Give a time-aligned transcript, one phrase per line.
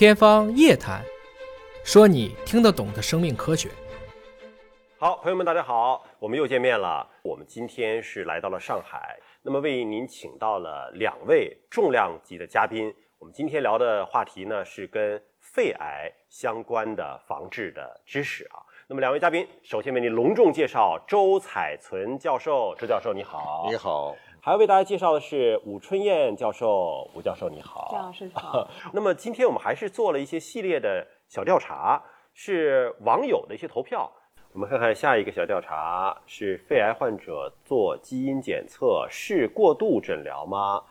[0.00, 1.04] 天方夜谭，
[1.84, 3.68] 说你听得懂的生命科学。
[4.98, 7.06] 好，朋友们，大家好，我们又见面了。
[7.20, 12.90] 我们今天是来到了上海，那么为您请到了两位重量级的嘉宾。
[13.18, 18.56] 我们今天聊的话题呢是跟肺癌相关的防治的知识啊。
[18.88, 23.66] 那么两位嘉宾，首先为您隆重介绍周彩存教授，周教授你好。
[23.68, 27.90] 你好，还要为大家介绍的是武春燕教授，吴教授你好。
[27.92, 28.66] 张老师好。
[28.90, 32.02] 那么今天我们还是做了一些系列的小调查，
[32.32, 34.10] 是网友的一些投票。
[34.52, 40.82] 我们看看下一个小调查是肺癌患者做基因检测是过度诊疗吗？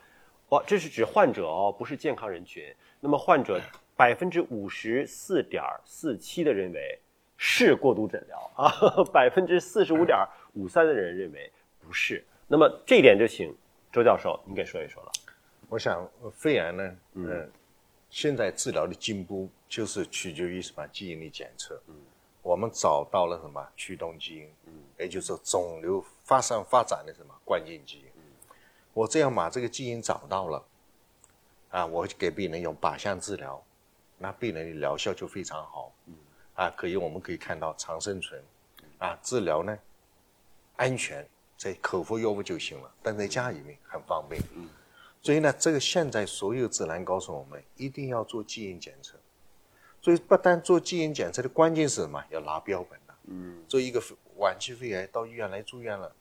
[0.49, 2.63] 哇，这是指患者哦，不是健康人群。
[2.99, 3.59] 那么患者
[3.97, 6.99] 百分之五十四点四七的认为
[7.35, 8.71] 是过度诊疗啊，
[9.11, 10.15] 百分之四十五点
[10.53, 12.23] 五三的人认为不是。
[12.51, 13.55] 那么这一点就请
[13.91, 15.11] 周教授您给说一说了。
[15.69, 17.51] 我想呃肺癌呢，嗯，
[18.09, 21.95] 现在治疗的进步就是取决于什么基因的检测，嗯，
[22.41, 28.23] 我们找到了什么驱动基因，嗯，也就是肿瘤发生发展的什么关键基因，嗯，
[28.95, 30.65] 我这样把这个基因找到了，
[31.69, 33.63] 啊，我给病人用靶向治疗，
[34.17, 36.15] 那病人的疗效就非常好，嗯，
[36.55, 38.43] 啊，可以我们可以看到长生存，
[38.97, 39.77] 啊，治疗呢
[40.77, 41.23] 安全，
[41.59, 44.69] 在口服药物就行了，但在家里面很方便，嗯。
[45.21, 49.17] 所以呢，这个现在所有指南告诉我们，一定要做基因检测。
[50.01, 52.23] 所以不但做基因检测的关键是什么？
[52.29, 53.13] 要拿标本的。
[53.25, 53.61] 嗯。
[53.67, 54.01] 做一个
[54.37, 56.15] 晚期肺癌到医院来住院了，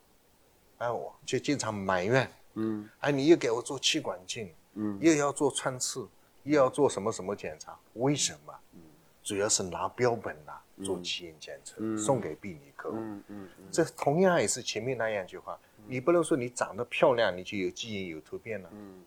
[0.78, 2.28] 哎，我就经常埋怨。
[2.54, 2.90] 嗯。
[2.98, 6.08] 哎，你又给我做气管镜，嗯，又要做穿刺，
[6.42, 7.78] 又要做什么什么检查？
[7.94, 8.52] 为什么？
[8.72, 8.80] 嗯。
[9.22, 12.90] 主要是拿标本呐，做基因检测，送给病理科。
[12.94, 13.48] 嗯嗯。
[13.70, 15.58] 这同样也是前面那样一句话。
[15.86, 18.68] 你不能说你长得漂亮，你就有基因有突变了。
[18.72, 19.02] 嗯，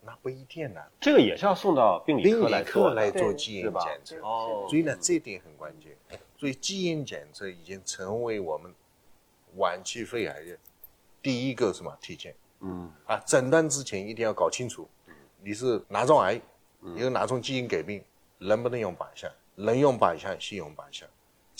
[0.00, 0.80] 那不一定呢。
[1.00, 4.16] 这个也是要送到病理科来做来做基因检测。
[4.20, 5.96] 哦，所以呢，这点很关键。
[6.38, 8.72] 所以基因检测已经成为我们
[9.56, 10.58] 晚期肺癌的
[11.20, 12.34] 第一个什么体检。
[12.60, 14.88] 嗯，啊，诊断之前一定要搞清楚，
[15.42, 16.40] 你是哪种癌，
[16.96, 18.02] 有哪种基因改变，
[18.38, 19.30] 能不能用靶向？
[19.54, 21.06] 能用靶向，先用靶向。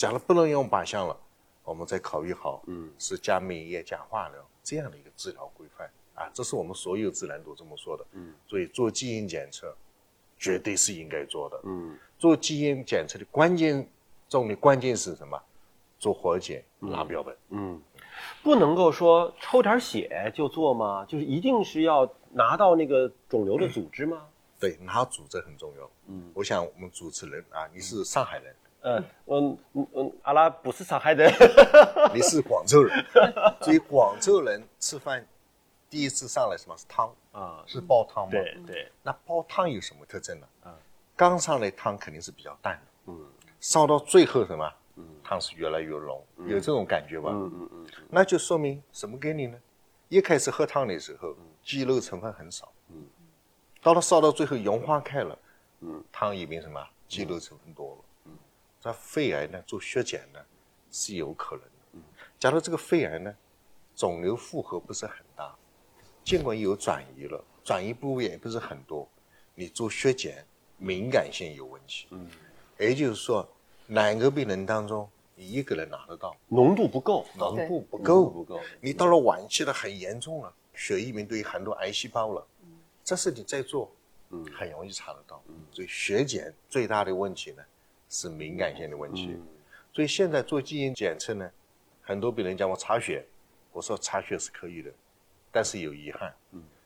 [0.03, 1.17] 假如不能用靶向了，
[1.63, 4.45] 我们再考虑好，嗯，是加免疫加化疗。
[4.61, 8.05] 这样的一个治疗规范啊，这是我们所有自然都这么说的。
[8.11, 9.73] 嗯，所以做基因检测，
[10.37, 11.57] 绝对是应该做的。
[11.63, 13.87] 嗯，做基因检测的关键
[14.27, 15.41] 重的关键是什么？
[15.97, 17.33] 做活检拿标本。
[17.51, 17.81] 嗯，
[18.43, 21.05] 不能够说抽点血就做吗？
[21.05, 24.27] 就是一定是要拿到那个肿瘤的组织吗？
[24.59, 25.89] 对，拿组织很重要。
[26.07, 28.53] 嗯，我想我们主持人啊，你是上海人。
[28.83, 31.31] 嗯嗯嗯嗯，阿拉不是上海人，
[32.13, 33.05] 你是广州人，
[33.61, 35.25] 所以广州人吃饭
[35.89, 37.63] 第一次上来什么是汤啊？
[37.65, 38.31] 是煲汤吗？
[38.31, 38.91] 对对。
[39.01, 40.47] 那煲汤有什么特征呢？
[40.63, 40.75] 啊，
[41.15, 43.25] 刚上来汤肯定是比较淡的，嗯，
[43.61, 44.69] 烧到最后什么？
[44.97, 47.29] 嗯，汤是越来越浓，有这种感觉吧？
[47.31, 47.87] 嗯嗯嗯。
[48.09, 49.57] 那就说明什么给你呢？
[50.09, 51.33] 一开始喝汤的时候，
[51.63, 53.01] 鸡肉成分很少，嗯，
[53.81, 55.39] 到了烧到最后融化开了，
[55.79, 56.85] 嗯，汤里面什么？
[57.07, 58.01] 鸡肉成分多了。
[58.83, 59.63] 那肺癌呢？
[59.65, 60.39] 做血检呢
[60.91, 61.71] 是有可能的。
[61.93, 62.01] 嗯，
[62.37, 63.33] 假如这个肺癌呢，
[63.95, 65.55] 肿瘤负荷不是很大，
[66.23, 69.07] 尽管有转移了，转移部位也不是很多，
[69.55, 70.45] 你做血检
[70.77, 72.07] 敏感性有问题。
[72.11, 72.27] 嗯，
[72.77, 73.47] 也就是说，
[73.87, 78.59] 两个病人当中，你一个人拿得到，浓度不够，浓度不够，不够。
[78.81, 82.45] 你到了晚期了，很严重了，血液里面都有很多癌细胞了。
[82.63, 83.89] 嗯，这是你在做，
[84.31, 85.41] 嗯，很容易查得到。
[85.47, 87.63] 嗯，所以血检最大的问题呢？
[88.13, 89.35] 是敏感性的问题，
[89.91, 91.51] 所以现在做基因检测呢，
[92.03, 93.25] 很多病人叫我查血，
[93.71, 94.91] 我说查血是可以的，
[95.51, 96.31] 但是有遗憾，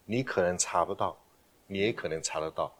[0.05, 1.17] 你可能查不到，
[1.67, 2.73] 你也可能查得到，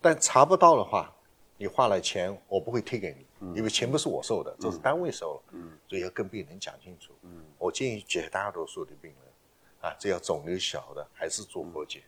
[0.00, 1.14] 但查不到的话，
[1.56, 5.54] 你花了钱，我不会退给你，因为钱不是我收的，这是单位收了，
[5.88, 7.12] 所以要跟病人讲清楚。
[7.56, 12.02] 我建议绝大多数的病人，啊，只要肿瘤小的，还是做活检，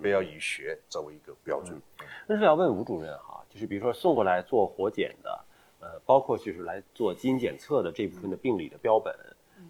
[0.00, 1.80] 不要以血作为一个标准。
[2.26, 3.44] 那是要问吴主任哈。
[3.50, 5.44] 就是比如说送过来做活检的，
[5.80, 9.14] 呃，包括就是来做基因检测的这部分的病理的标本，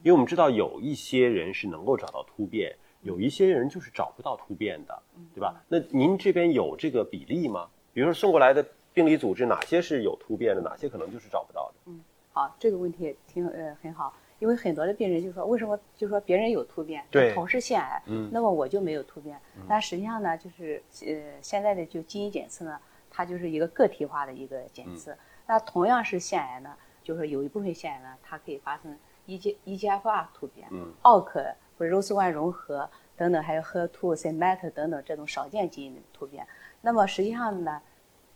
[0.02, 5.02] 因为我们知道有一些人是能够找到突变，有一些人就是找不到突变的，
[5.32, 5.62] 对吧？
[5.68, 7.68] 那您这边有这个比例吗？
[7.94, 11.74] 比如说送过来的病理组织哪些是有突变的，哪些可能就是找不到的？
[11.86, 12.00] 嗯，
[12.32, 22.78] 好，这个问题挺呃很好，因为很多的病人就说为什么就说别人有突变，对，同是腺癌，嗯，那么我就没有突变，但实际上呢，就是呃现在的就基因检测呢。
[23.10, 25.16] 它就是一个个体化的一个检测。
[25.46, 31.42] 那同样是腺癌呢，就是有一部分腺癌呢，它可以发生 E G E G F R 突变、嗯，奥克
[31.78, 36.46] 或者 ROS1 融合等等，还有 HER2、c MET 等等这种少见基因的突变。
[36.82, 37.80] 那么实际上呢，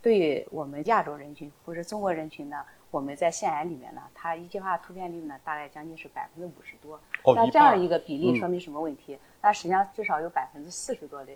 [0.02, 6.96] 对于我们亚洲人群或者中国人群呢，我们在腺癌里面呢，它一氧化突变率呢大概将近是百分之五十多。
[7.22, 9.16] 哦那这样半一个比例说明什么问题？
[9.40, 11.32] 那实际上至少有百分之四十多的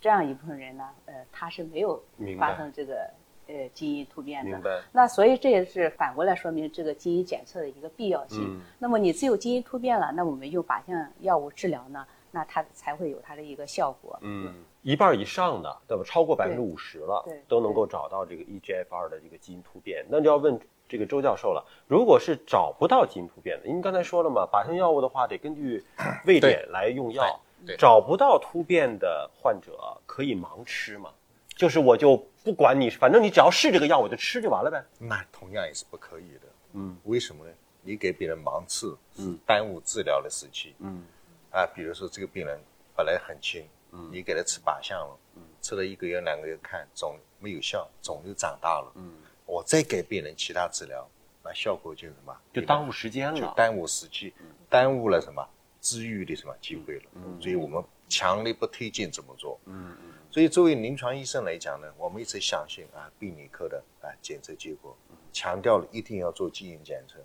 [0.00, 2.02] 这样一部分人呢，呃，他是没有
[2.38, 3.08] 发生这个
[3.46, 4.50] 呃基因突变的。
[4.50, 4.80] 明白。
[4.90, 8.40] 那所以这也是反过来说明这个基因检测的一个必要性。
[8.42, 14.18] 嗯那么你只有基因突变了，那我们用靶向药物治疗呢，那它才会有它的一个效果。
[14.22, 14.52] 嗯，
[14.88, 16.02] 一半以上的，对吧？
[16.02, 20.02] 超过百分之五十了，都能够找到这个 E EGFR 的这个基因突变。
[20.08, 20.58] 那就要问
[20.88, 25.84] 这个周教授了，如果是找不到基因突变的，因为刚才说了嘛，靶向药物的话得根据
[26.24, 27.22] 位点来用药
[27.66, 31.10] 对对，找不到突变的患者可以盲吃吗？
[31.54, 34.82] 就是我就不管你，反正你只要是这个药，我就吃就完了呗。
[34.98, 36.48] 那同样也是不可以的。
[36.72, 37.52] 嗯，为什么呢？
[37.82, 38.86] 你给别人盲吃，
[39.18, 40.74] 嗯耽误治疗的时期。
[40.78, 41.04] 嗯
[41.50, 42.58] 啊，比如说这个病人
[42.96, 43.62] 本来很轻，
[43.92, 44.10] 嗯。
[44.12, 45.18] 你给他吃靶向了，
[45.60, 49.12] 吃了一个月两个月，看肿没有效，肿瘤长大了，嗯，
[49.46, 51.08] 我再给病人其他治疗，
[51.42, 52.36] 那效果就什么？
[52.52, 53.40] 就耽误时间了。
[53.40, 54.32] 就耽误时机，
[54.68, 55.46] 耽误了什么？
[55.80, 57.04] 治愈的什么机会了。
[57.40, 59.58] 所以我们强烈不推荐这么做。
[59.66, 60.12] 嗯嗯。
[60.30, 64.96] 所以作为临床医生来讲呢，我们一直相信啊病理科的啊检测结果，
[65.32, 67.18] 强调了一定要做基因检测，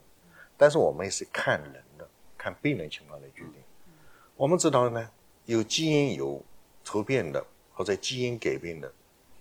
[0.56, 2.07] 但是我们也是看人的，
[2.38, 3.56] 看病人情况来决定。
[4.38, 5.09] 我们知道呢，
[5.45, 6.42] 有基因有
[6.83, 8.91] 突变的或者基因改变的，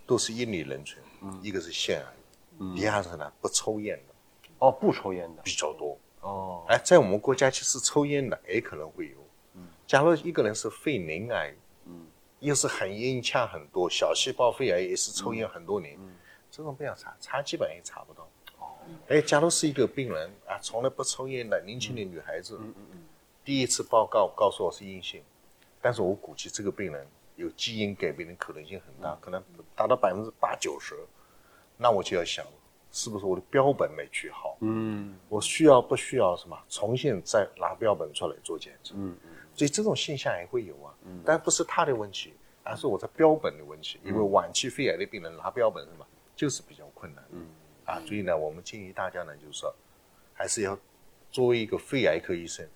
[0.07, 0.99] 都是因理人群，
[1.43, 4.15] 一个是腺癌，第二个呢不抽烟的。
[4.59, 5.43] 哦，不抽烟的。
[5.43, 5.99] 比较多。
[6.21, 9.17] 哦，哎，在我们国家其实抽烟的也可能会有。
[9.55, 9.67] 嗯。
[9.87, 11.53] 假如一个人是肺鳞癌，
[11.87, 12.07] 嗯，
[12.39, 15.99] 又是很烟呛很多，小细胞肺癌也是抽烟很多年，
[16.51, 18.29] 这种不要查，查基本上也查不到。
[18.61, 18.79] 哦，
[19.09, 22.75] 哎，假如是一个病人啊，从来不抽烟的年轻的女孩子，嗯。
[23.45, 25.21] 第一次报告告诉我是阴性，
[25.81, 27.05] 但是我估计这个病人
[27.37, 29.43] 有基因改变的可能性很大，可能
[29.75, 30.95] 达到百分之八九十，
[31.77, 32.45] 那我就要想，
[32.91, 34.57] 是不是我的标本没取好？
[34.61, 38.95] 嗯我需要不需要什么重新再拿标本出来做检测？
[38.97, 40.95] 嗯嗯所以这种现象也会有啊，
[41.25, 42.33] 但不是他的问题，
[42.65, 44.01] 而是我的标本的问题。
[44.03, 47.23] 因为晚期肺癌的病人拿标本是什么，就是比较困难。
[47.33, 47.47] 嗯，
[47.85, 49.75] 啊，所以呢，我们建议大家呢，就是说，
[50.33, 50.79] 还是要
[51.31, 52.67] 作为一个肺癌科医生，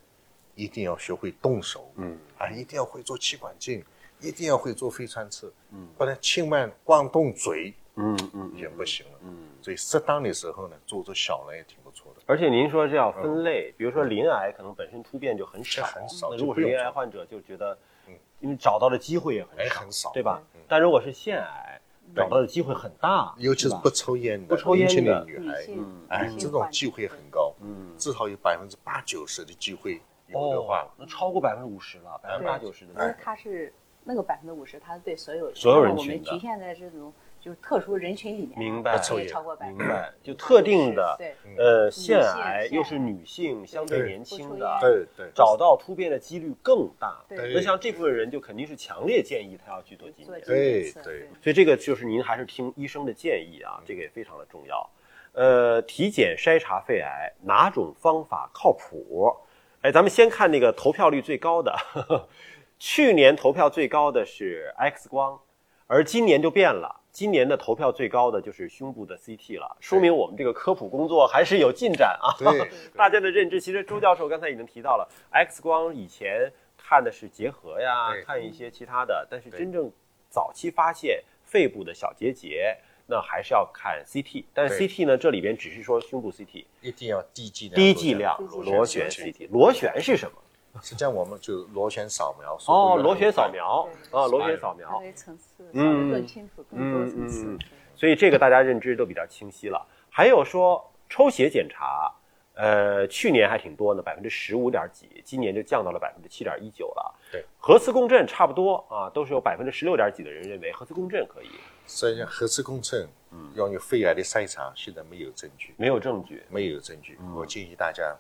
[0.54, 1.90] 一定要学会动手。
[1.96, 3.82] 嗯啊，一定要会做气管镜，
[4.20, 5.52] 一定要会做肺穿刺。
[5.70, 9.18] 嗯，不然轻慢光动嘴嗯嗯也不行了。
[9.22, 9.48] 嗯。
[9.62, 12.22] 所以适当的时候呢，做做小呢也挺不错的。
[12.26, 17.76] 而且您说这要分类，比如说鳞癌可能本身突变就很少，很少那如果是鳞癌患者就觉得，
[18.08, 18.14] 嗯。
[18.40, 20.10] 因为找到的机会也很少，哎很少。
[20.12, 20.42] 对吧？
[20.68, 21.80] 但如果是腺癌，
[22.14, 25.24] 找到的机会很大，尤其是不抽烟的、不抽烟的。
[25.24, 27.90] 女孩，女性哎，这种机会很高，嗯。
[27.98, 30.82] 至少有百分之八九十的机会有的话。
[30.82, 33.72] 哦，，那超过百分之五十了，百分之八九十的因为它是
[34.06, 47.20] 那个百分之五十，它是对所有，所有人群的们局限在这种就是特殊人群里面，明白超过百分之明白，就特定的对，呃腺癌又是女性，相对对年轻的，对对，找到突变的几率更大。
[47.28, 54.88] 对那像这部分人就肯定是强烈建议他要去做基因做检测基因检测，对对所以这个就是您还是听医生的建议啊，这个也非常的重要。
[55.32, 59.36] 呃，体检筛查肺癌哪种方法靠谱？
[59.82, 62.28] 哎，咱们先看那个投票率最高的，呵呵
[62.78, 65.38] 去年投票最高的是 X 光，
[65.86, 67.02] 而今年就变了。
[67.10, 72.28] 今年的投票最高的就是胸部的 CT 了，说明我们这个科普工作还是有进展啊。
[72.94, 79.90] 大家的认知，其实周教授刚才已经提到了，X 光以前看的是结核呀，看一些其他的，但是真正
[80.28, 84.44] 早期发现肺部的小结节，那还是要看 CT。
[84.52, 89.48] 但是 CT 呢，这里边只是说胸部 CT，一定要低剂量低剂量螺旋 CT。
[89.50, 90.36] 螺旋是什么？
[90.82, 95.00] 实际上我们就螺旋扫描，哦，螺旋扫，描啊，螺旋扫它描。
[95.00, 97.58] 的层次嗯更清楚、更多层次嗯嗯。
[97.94, 99.86] 所以这个大家认知都比较清晰了。
[100.10, 102.12] 还有说抽血检查，
[102.54, 107.14] 呃，去年还挺多呢，百分之十五点几，今年就降到了百分之七点一九了。
[107.30, 111.50] 对，核磁共振差不多啊，都是有百分之十六点几的人认为核磁共振可以，
[111.86, 116.42] 实际上核磁共振，嗯，用于肺癌的筛查，现在没有证据，没有证据。
[116.48, 117.18] 没有证据。
[117.34, 118.18] 我建议大家，嗯，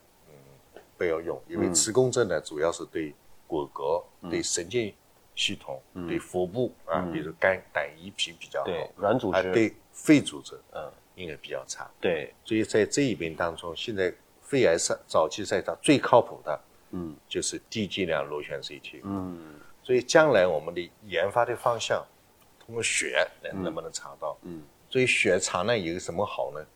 [0.96, 3.14] 不要用，因为磁共振呢，主要是对
[3.46, 4.92] 骨骼、对神经
[5.34, 9.38] 系统、对腹部啊，比如肝、胆、胰、脾比较好，软组织。
[9.38, 11.90] 啊对肺组织，嗯，应该比较差。
[11.98, 14.12] 对，所以在这一边当中，现在
[14.42, 16.60] 肺癌筛早期筛查最靠谱的，
[16.90, 19.00] 嗯，就是低剂量螺旋 CT。
[19.04, 19.54] 嗯。
[19.82, 22.04] 所以将来我们的研发的方向，
[22.58, 24.36] 通过血能能不能查到？
[24.42, 26.66] 嗯，所以血查呢有什么好呢？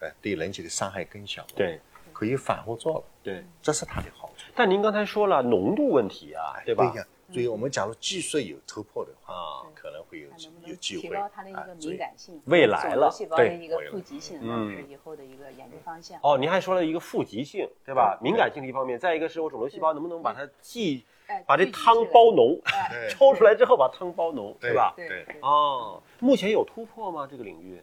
[0.00, 1.80] 哎，对人体的伤害更小。，对
[2.18, 3.44] 可以反复做了，对。
[3.62, 4.50] 这是它的好处。
[4.56, 6.92] 但您刚才说了浓度问题啊，对吧？
[6.96, 16.18] 呀，所以我们假如技术有突破的话，啊可能会有能能有机会提高它的一个敏感性，未来了肿瘤细胞的对一个富集性，嗯是以后的一个研究方向。
[16.24, 18.18] 哦，您还说了一个富集性，对吧？
[18.20, 24.92] 敏感性的一方面，再一个是我肿瘤细胞能不能把它既哎把这汤包浓，哎 抽出来之后把汤包浓，对对吧？
[24.96, 27.28] 对对对，哦，目前有突破吗？
[27.30, 27.80] 这个领域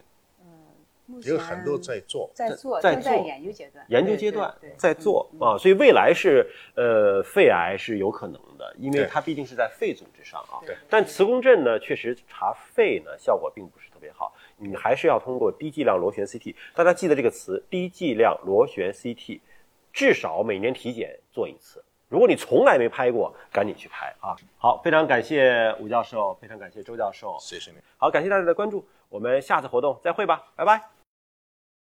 [1.06, 2.30] 目有很多在做。
[2.34, 10.60] 在做，在正在做研究阶段，研究对阶段对对在做嗯啊，所以未来是呃肺癌是有可能的，因为它毕竟是在肺组织上啊。
[10.66, 16.54] 对但磁共振呢，确实查肺呢效果并不是特别好，你还是要通过低剂量螺旋 CT。
[16.74, 19.40] 大家记得这个词，低剂量螺旋 CT，
[19.92, 21.84] 至少每年体检做一次。
[22.08, 24.36] 如果你从来没拍过，赶紧去拍啊！
[24.58, 27.78] 好，非常感谢吴教授，非常感谢周教授，谢谢你。
[27.96, 30.95] 好，感谢大家的关注，我们下次活动再会吧，拜拜。